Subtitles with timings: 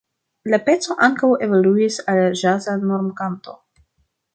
[0.53, 3.61] La peco ankaŭ evoluis al ĵaza normkanto.